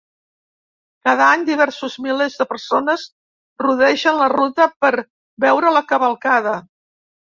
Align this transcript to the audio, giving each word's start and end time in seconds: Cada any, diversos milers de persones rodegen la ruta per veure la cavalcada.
Cada 1.09 1.25
any, 1.33 1.41
diversos 1.49 1.97
milers 2.05 2.37
de 2.41 2.47
persones 2.53 3.05
rodegen 3.65 4.19
la 4.23 4.31
ruta 4.37 4.67
per 4.87 4.91
veure 5.47 5.75
la 5.77 5.85
cavalcada. 5.93 6.57